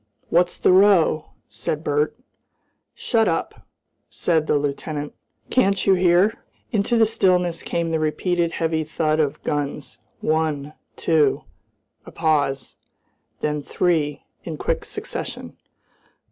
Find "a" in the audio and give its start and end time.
12.03-12.09